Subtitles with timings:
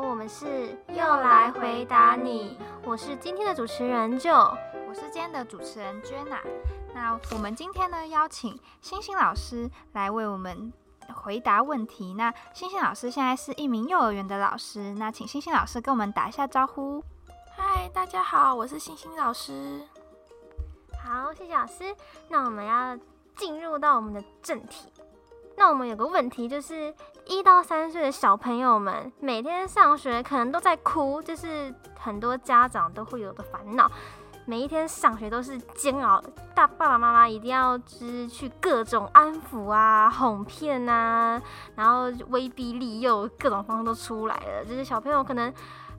[0.00, 6.40] 我们是又来回答你，我是今天的主持人就，我是今天的主持人 Jenna。
[6.94, 10.72] 那我们今天呢，邀请星星老师来为我们
[11.14, 12.14] 回答问题。
[12.14, 17.02] 那星星老师现在是一名幼儿园的老师，那请星星老师跟我们打一下招呼。
[17.56, 19.80] 嗨，大家好，我是星星老师。
[21.04, 21.94] 好，谢谢老师。
[22.28, 22.98] 那我们要
[23.36, 24.92] 进入到我们的正题。
[25.60, 26.90] 那我们有个问题，就是
[27.26, 33.92] 一到三岁的小朋友们每天上学可能都在哭，就是很多家长都会有的烦恼。
[34.46, 36.18] 每一天上学都是煎熬，
[36.54, 41.38] 大爸爸妈妈一定要知去各种安抚啊、哄骗啊，
[41.76, 44.64] 然后威逼利诱，各种方式都出来了。
[44.64, 45.52] 就是小朋友可能。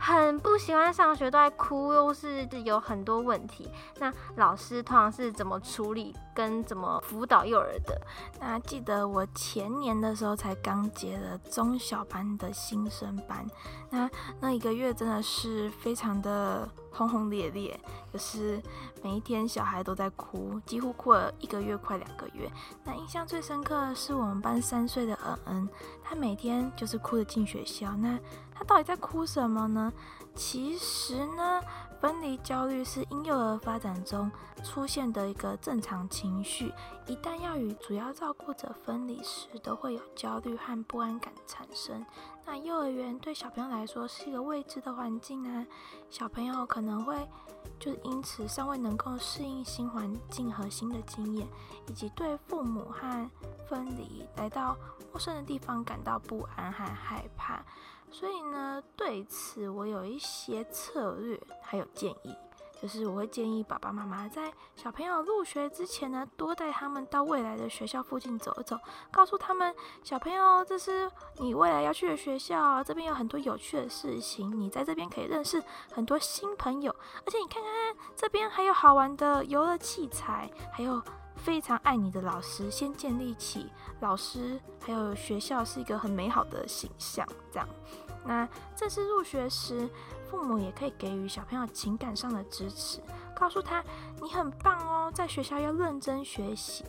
[0.04, 3.70] 很不喜欢上学，都在哭，又是有很多问题。
[4.00, 8.02] 那老师通常是怎么处理跟怎么辅导幼儿的？
[8.40, 13.46] 那记得我前年的时候才刚接了中小班的新生班，
[13.92, 17.80] 那那一个月真的是非常的轰轰烈烈，
[18.12, 18.60] 就是
[19.04, 22.52] 每一天小孩都在哭，几乎哭了一个月快两个月。
[22.84, 25.70] 那印象最深刻的是我们班三岁的恩恩，
[26.04, 27.96] 他每天就是哭着进学校。
[27.98, 28.18] 那
[28.62, 29.92] 他到底在哭什么呢？
[30.36, 31.60] 其实呢，
[32.00, 34.32] 分离焦虑是婴幼儿发展中
[34.64, 36.72] 出现的一个正常情绪。
[37.08, 42.06] 一旦要与主要照顾者分离时，都会有焦虑和不安感产生。
[42.46, 45.66] 那幼儿园对小朋友来说是一个未知的环境啊，
[46.12, 47.28] 小朋友可能会
[47.80, 51.48] 就是因此尚未能够适应新环境和新的经验，
[51.88, 53.28] 以及对父母和
[53.68, 54.78] 分离来到
[55.12, 57.66] 陌生的地方感到不安和害怕。
[58.12, 62.36] 所以呢，对此我有一些策略还有建议，
[62.82, 68.78] 就是我会建议爸爸妈妈在小朋友入学之前呢，多带他们到未来的学校附近走一走，
[69.12, 69.74] 告诉他们
[70.04, 76.94] 小朋友这是你未来要去的学校，这边有很多有趣的事情，你在这边可以认识很多新朋友，
[77.26, 77.72] 而且你看看
[78.16, 81.02] 这边还有好玩的游乐器材，还有。
[81.36, 87.28] 非常爱你的老师，先建立起老师还有学校是一个很美好的形象。
[87.52, 87.68] 这样，
[88.26, 89.90] 那正式入学时，
[90.30, 93.02] 父母也可以给予小朋友情感上的支持，
[93.34, 93.84] 告诉他
[94.22, 96.86] 你很棒哦，在学校要认真学习。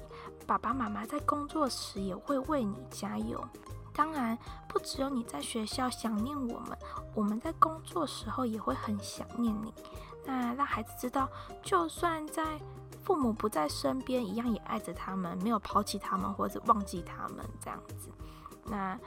[0.47, 3.43] 爸爸妈妈在工作时也会为你加油。
[3.95, 4.37] 当然，
[4.69, 6.79] 不只有你在学校想念我们，
[7.15, 9.73] 我们在工作时候也会很想念你。
[10.25, 11.29] 那让孩子知道，
[11.63, 12.59] 就算在
[13.05, 18.09] 父母不在身边，一样也爱着他们，没有抛弃他们或者忘记他们这样子。
[18.65, 18.99] 那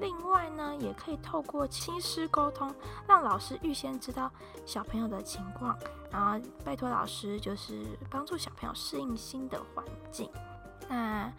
[0.00, 2.74] 另外呢，也可以透过亲师沟通，
[3.06, 4.30] 让老师预先知道
[4.64, 5.78] 小朋友的情况，
[6.10, 10.30] 然后拜托老师就是帮助小朋友适应新的环境。
[10.88, 11.32] 那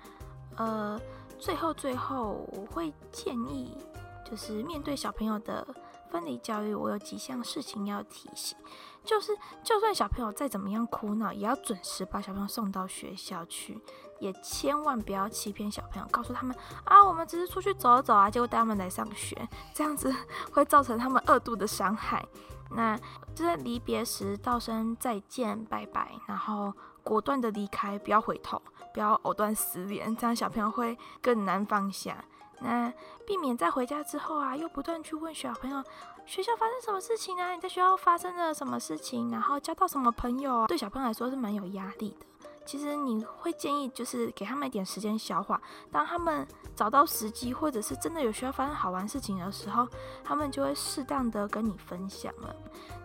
[0.57, 0.99] 呃，
[1.39, 3.77] 最后最后我会建议，
[4.23, 5.67] 就是面对小朋友的。
[6.09, 8.57] 分离教育，我有几项事情要提醒，
[9.03, 13.81] 就是，就算小朋友再怎么样哭闹，也要准时把小朋友送到学校去，
[14.19, 20.13] 也千万不要欺骗小朋友，告诉他们啊，我们只是出去走走啊，结果带他们来上学，这样子
[20.53, 22.25] 会造成他们二度的伤害。
[22.71, 22.97] 那
[23.35, 26.73] 就在离别时道声再见，拜拜，然后
[27.03, 28.59] 果断的离开，不要回头，
[28.91, 32.25] 不要藕断丝连，这样小朋友会更难放下。
[32.59, 32.91] 那
[33.25, 35.83] 避免在回家之后啊，又不断去问小朋友
[36.25, 37.53] 学校发生什么事情啊？
[37.53, 39.29] 你在学校发生了什么事情？
[39.31, 40.67] 然后交到什么朋友啊？
[40.67, 42.25] 对小朋友来说是蛮有压力的。
[42.65, 45.61] 其实你会建议就是给他们一点时间消化，
[45.91, 49.87] 当他们找到时机，或者是真的有需要发生好玩事情的时候，
[50.23, 52.55] 他们就会适当的跟你分享了。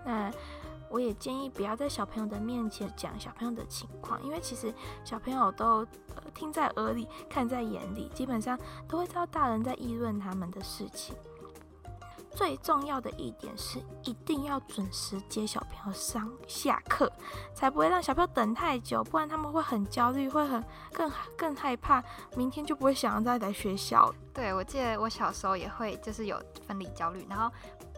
[0.05, 0.33] 那。
[0.91, 4.75] 我也建议不要在小朋友的面前讲小朋友的情况，因为其实
[5.05, 5.87] 小朋友都
[6.17, 8.59] 呃听在耳里，看在眼里，基本上
[8.89, 11.15] 都会知道大人在议论他们的事情。
[12.33, 17.11] 最重要的一点是，一定要准时接小朋友上下课，
[17.55, 22.03] 才不会让小朋友等太久，不然他们会很焦虑，会很更更害怕，
[22.37, 24.13] 明天就不会想要再来学校。
[24.33, 27.49] 对，我记得我小时候也会就是有分离焦虑，然后。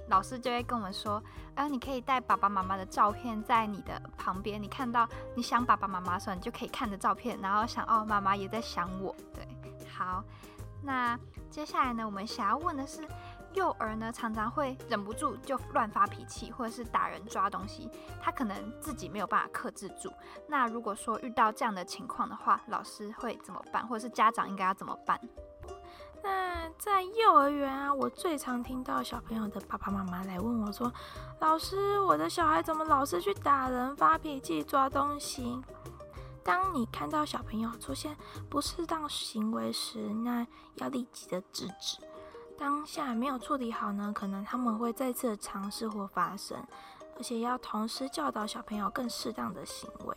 [0.09, 1.23] 老师就会跟我们说，
[1.55, 9.15] 哎，你可以带爸爸妈妈的照片在你的旁边，你看到你想爸爸妈妈的时候，你就可以看着照片，然后想哦，妈妈也在想我。
[9.33, 9.47] 对，
[9.89, 10.23] 好，
[10.83, 11.19] 那
[11.51, 13.07] 接下来呢，我们想要问的是，
[13.55, 17.89] 幼儿呢常常会忍不住就乱发脾气，或者是打人抓东西，
[18.21, 20.13] 他可能自己没有办法克制住。
[20.49, 25.19] 那如果说遇到这样的情况的话，老师会怎么办，或者是家长应该要怎么办？
[26.23, 30.93] 那在幼儿园啊，我最常听到小朋友的爸爸妈妈来问我说
[31.41, 35.61] ：“老师，我的小孩怎么老是去打人、发脾气、抓东西？”
[36.45, 38.17] 当你看到小朋友出现
[38.49, 40.47] 不适当行为时，那
[40.77, 41.99] 要立即的制止。
[42.57, 46.57] 当下没有处理好呢，可能他们会再次尝试或发生，
[47.17, 50.17] 而且要同时教导小朋友更适当的行为，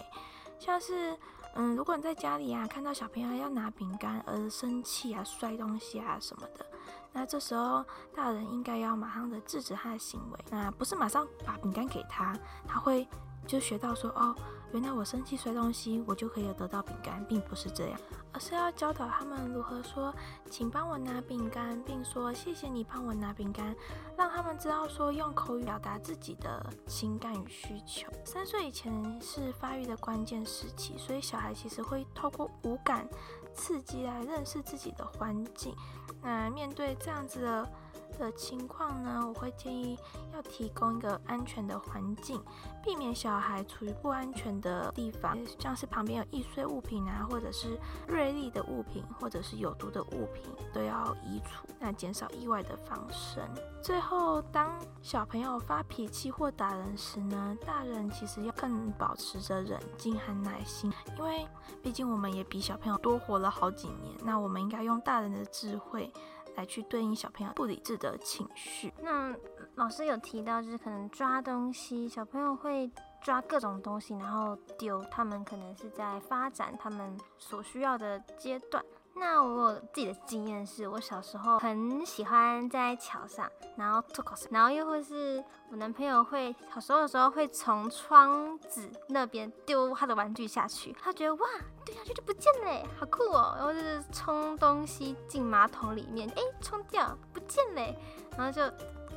[0.59, 1.17] 像是。
[1.55, 6.65] 嗯，如果你在家里啊，看到小朋友要拿饼干而生气啊、摔东西啊什么的，
[7.13, 12.37] 那这时候大人应该要马上的制止他的行为，那不是马上把饼干给他，
[12.67, 13.07] 他会
[13.47, 14.35] 就学到说哦。
[14.73, 17.99] 原来我生气摔东西，我就可以得到饼干，并不是这样，
[18.35, 20.13] 而是要教导他们如何说，
[20.51, 23.73] 请帮我拿饼干，并说谢谢你帮我拿饼干，
[24.17, 28.11] 让他们知道说用口语表达自己的情感与需求。
[28.25, 28.91] 三岁以前
[29.21, 33.07] 是发育的关键时期，所以小孩其实会透过五感
[33.53, 35.73] 刺激来认识自己的环境。
[36.21, 37.69] 那面对这样子的。
[38.17, 39.97] 的情况呢，我会建议
[40.33, 42.41] 要提供一个安全的环境，
[42.83, 50.43] 避免小孩处于不安全的地方，像是旁边有易碎物品啊，或者是锐利的物品，或者是有毒的物品，
[50.73, 53.43] 都要移除，那减少意外的发生。
[53.81, 61.47] 最后，当小朋友发脾气或打人时呢，大人其实要更保持着冷静和耐心，因为
[61.83, 66.11] 毕竟我们也比小朋友多活了好几年，那我们应该用大人的智慧。
[66.55, 68.93] 来去对应小朋友不理智的情绪。
[69.01, 69.35] 那
[69.75, 72.89] 老师有提到，就是可能抓东西，小朋友会
[73.21, 78.83] 抓各种东西，然后丢，他们可能是在发展他们所需要的阶段。
[79.17, 91.47] 那我自己的经验是，我小时候很喜欢在桥上，然后吐口水，然后又或是我男朋友会小时候的时候会从窗子那边丢他的玩具下去，他觉得哇，
[91.85, 93.53] 丢下去就不见了，好酷哦。
[93.57, 97.95] 然后就是冲东西进马桶里面，哎，冲掉不见了，
[98.37, 98.61] 然后就。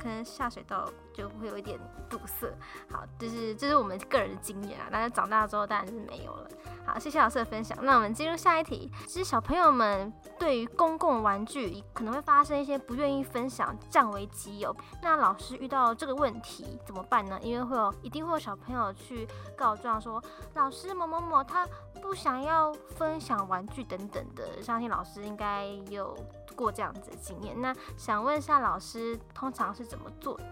[0.01, 1.77] 可能下水道就会有一点
[2.09, 2.47] 堵塞，
[2.89, 4.87] 好，就是这是我们个人的经验啊。
[4.89, 6.47] 但是长大之后当然是没有了。
[6.85, 7.77] 好，谢谢老师的分享。
[7.81, 8.89] 那我们进入下一题。
[9.05, 14.75] 其实小朋友们对于公共玩具可能会发生一些不愿意分享，占为己有。
[15.03, 17.37] 那老师遇到这个问题怎么办呢？
[17.43, 19.27] 因为会有一定会有小朋友去
[19.57, 20.23] 告状说，
[20.55, 21.67] 老师某某某他
[22.01, 24.61] 不想要分享玩具等等的。
[24.61, 26.15] 相信老师应该有。
[26.55, 30.43] 过这样子的经验，那想问一下老师，通常是怎么做的？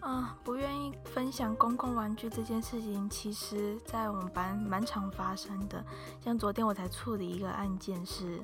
[0.00, 5.84] 啊，不愿意分享公共玩具这件事情，其实在我们班蛮常发生的。
[6.24, 8.40] 像昨天我才处理一个案件，是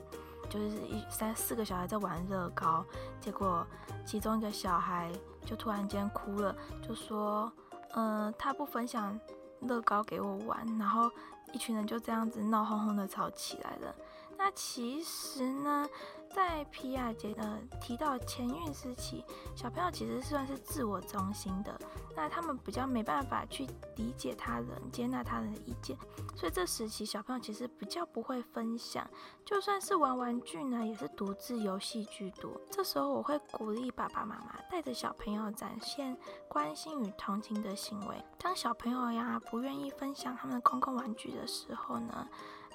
[0.50, 2.84] 就是一三四个小孩在玩乐高，
[3.20, 3.66] 结果
[4.04, 5.12] 其中一个小孩
[5.44, 6.56] 就突然间哭了，
[6.86, 7.52] 就说，
[7.94, 9.18] 嗯，他不分享
[9.60, 11.10] 乐高给我玩，然后
[11.52, 13.94] 一群人就这样子闹哄哄的吵起来了。
[14.36, 15.86] 那其实呢？
[16.34, 19.22] 在皮亚杰呃提到前孕时期，
[19.54, 21.78] 小朋友其实算是自我中心的，
[22.16, 25.96] 那他们比较没办法去理解他人、接纳他人的意见，
[26.34, 29.08] 所以这时期小朋友其实比较不会分享，
[29.44, 32.58] 就算是玩玩具呢，也是独自游戏居多。
[32.70, 36.16] 这时候我会鼓励爸爸妈妈带着小朋友展现
[36.48, 38.24] 关心与同情的行为。
[38.38, 42.26] 当小朋友呀不愿意分享他们的公共玩具的时候呢？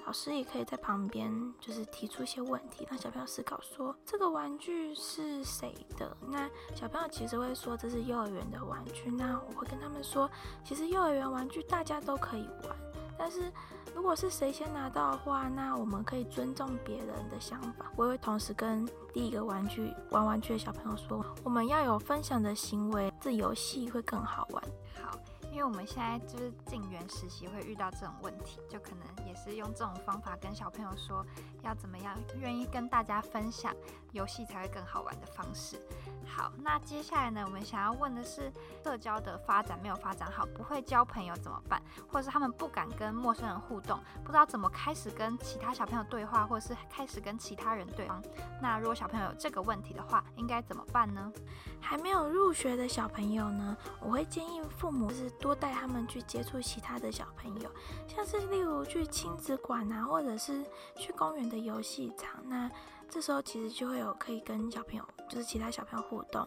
[0.08, 6.16] 老师也可以在旁边，就是提出一些问题，让小朋友思考说这个玩具是谁的。
[6.26, 9.10] 那小朋友其实会说这是幼儿园的玩具。
[9.10, 10.26] 那我会跟他们说，
[10.64, 12.74] 其实幼儿园玩具大家都可以玩，
[13.18, 13.52] 但是
[13.94, 17.92] 如果是谁先拿到的话，那我们可以尊重别人的想法。
[17.94, 24.64] 我也会同时跟第一个玩具玩玩具的小朋友说，我们要有分享的行为，这游戏会更好玩。
[25.02, 25.18] 好。
[25.58, 31.26] 因为我们现在就是进园实习会遇到这种问题，就可能也是用这种方法跟小朋友说
[31.64, 33.74] 要怎么样，愿意跟大家分享
[34.12, 35.76] 游戏才会更好玩的方式。
[36.24, 38.52] 好，那接下来呢，我们想要问的是
[38.84, 41.82] 社交的发展没有发展好，不会交朋友怎么办？
[42.06, 48.22] 或者是他们不敢跟陌生人互动，不知道怎么开始跟其他小朋友对话，或者是开始跟其他人对话。
[48.62, 51.32] 那如果小朋友有这个问题的话，应该怎么办呢？
[51.80, 57.70] 还没有入学的小朋友呢，我会建议父母是多带他们去接触其他的小朋友，
[58.06, 60.62] 像是例如去亲子馆啊，或者是
[60.94, 62.46] 去公园的游戏场。
[62.46, 62.70] 那
[63.08, 66.46] 这时候其实就会有可以跟小朋友，就是其他小朋友互动，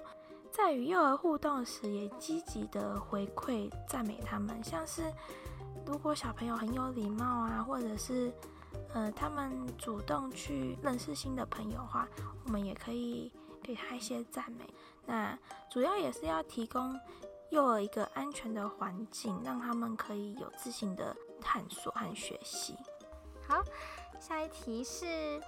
[0.51, 4.63] 在与幼儿互动时，也积极的回馈赞美他们。
[4.63, 5.11] 像是
[5.83, 8.31] 如果小朋友很有礼貌啊，或者是
[8.93, 12.07] 呃他们主动去认识新的朋友的话，
[12.45, 13.31] 我们也可以
[13.63, 14.71] 给他一些赞美。
[15.07, 15.35] 那
[15.71, 16.95] 主要也是要提供
[17.51, 22.75] 幼儿一个安全的环境，让他们可以有自信的探索和学习。
[23.47, 23.61] 好，
[24.19, 25.39] 下一题是。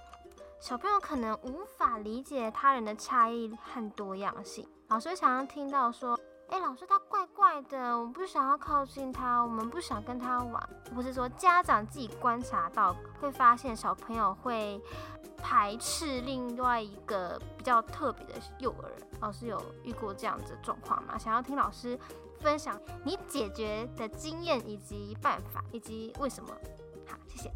[0.60, 6.18] 小朋友可能无法理解他人的差异和多样性，老师常常听到说，
[6.50, 10.68] 哎，老师他怪怪的，我不想要靠近他，我们不想跟他玩。
[10.94, 14.80] 不是说家长自己观察到会发现小朋友会
[15.36, 21.18] 排斥另外一个比较特别的幼儿，老师有遇过这样子的状况吗？
[21.18, 21.98] 想要听老师
[22.38, 26.50] 分享你解决的经验以及办法以及为什么？
[27.08, 27.50] 好，谢谢。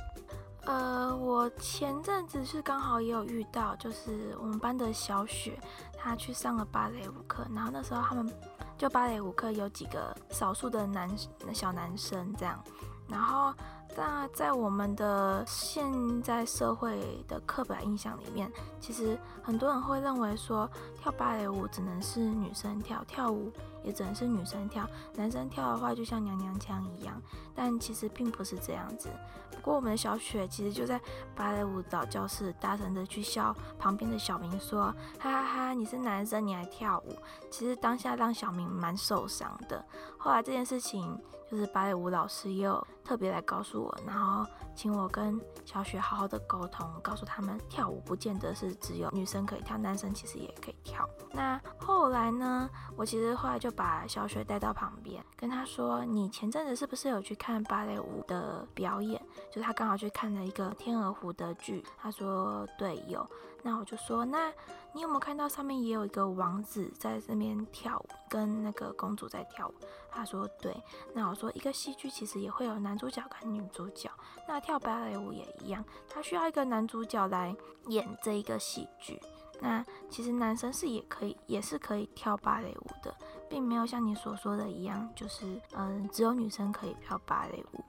[0.65, 5.59] 呃，我前阵子是刚好也有遇到，就是我们班的小雪，
[5.97, 8.31] 她去上了芭蕾舞课，然后那时候他们
[8.79, 11.11] 就芭蕾舞课有几个少数的男
[11.53, 12.63] 小男生这样，
[13.09, 13.53] 然后
[13.99, 23.51] 那在我们的现在社会的刻板印象里面，其实很多人会认为说跳芭蕾舞只能是女生跳，跳舞
[23.83, 27.21] 也只能是女生跳，男生跳的话就像娘娘腔一样，
[27.57, 29.09] 但其实并不是这样子。
[29.51, 31.01] 不过我们的小雪其实就在
[31.35, 37.17] 芭蕾舞蹈教室大声的去笑旁边的小明说：“哈哈哈，你是男生你还跳舞。”
[37.51, 39.85] 其实当下让小明蛮受伤的。
[40.17, 51.09] 后来这件事情就是芭蕾舞老师也有特别来告诉我，然后请我跟小雪好好的沟通，告诉他们跳舞不见得是只有女生可以跳，男生其实也可以跳。
[51.33, 63.27] 那后来呢，我其实后来就把小雪带到旁边，跟她说：“你前阵子是不是有去看芭蕾舞的表演？”就是他刚好去看了一个天鹅湖的剧，她说对有，
[63.63, 64.53] 那我就说那
[64.93, 69.75] 你有没有看到上面也有一个王子在这边跳舞，跟那个公主在跳舞？
[70.11, 70.75] 他说对，
[71.13, 74.11] 那我说一个戏剧其实也会有男主角跟女主角，
[74.47, 77.55] 那跳芭蕾舞也一样，他需要一个男主角来
[77.87, 79.21] 演这一个戏剧。
[79.61, 83.15] 那其实男生是也可以，也是可以跳芭蕾舞的，
[83.49, 87.85] 并没有像你所说的一样，就是嗯只有女生可以跳芭蕾舞。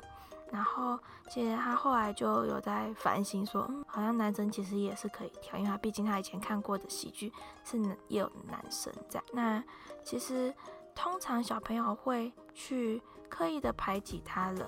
[0.51, 0.97] 然后，
[1.29, 7.31] 其实他后来就有在反省说，嗯，好像男生其实也是可以跳，因为他毕竟他以前看过的喜剧
[7.63, 9.21] 是有男生在。
[9.31, 9.63] 那
[10.03, 10.53] 其实
[10.95, 14.65] 通常小朋友会去刻意的排挤他人，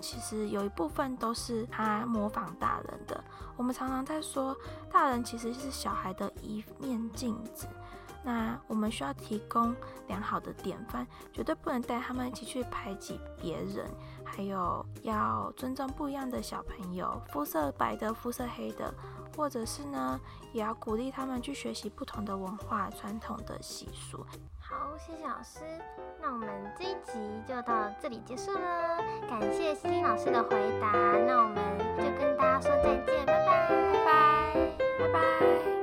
[0.00, 3.24] 其实有一部分都是他模仿大人的。
[3.56, 4.56] 我们常常在说，
[4.92, 7.66] 大人其实是小孩的一面镜子。
[8.22, 9.72] 那我们需要提供
[10.08, 13.88] 良好的典范，绝对不能带他们一起去排挤别人，
[14.26, 18.92] 还有要尊重不一样的小朋友肤色白的肤色黑的。
[19.36, 20.18] 或者是呢
[20.52, 24.24] 也要鼓励他们去学习不同的文化传统的习俗。
[24.58, 25.60] 好谢谢老师
[26.20, 33.68] 那我们这一集就到这里结束了感谢新老师的回答那我们就跟大家说再见拜拜。
[33.92, 34.54] 拜拜。
[34.98, 35.75] 拜拜。